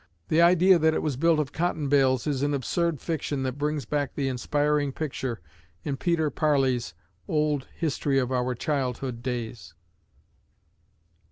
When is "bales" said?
1.87-2.25